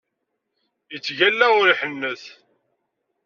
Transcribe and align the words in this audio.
Yettgalla 0.91 1.45
ur 1.59 1.65
iḥennet! 1.67 2.23